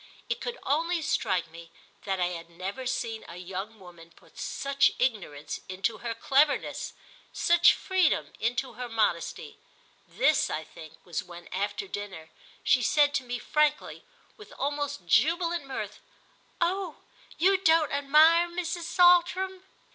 [0.29, 1.69] It could only strike me
[2.05, 6.93] that I had never seen a young woman put such ignorance into her cleverness,
[7.33, 9.59] such freedom into her modesty;
[10.07, 12.31] this, I think, was when, after dinner,
[12.63, 14.03] she said to me frankly,
[14.37, 15.99] with almost jubilant mirth:
[16.59, 17.03] "Oh
[17.37, 18.85] you don't admire Mrs.
[18.89, 19.65] Saltram?"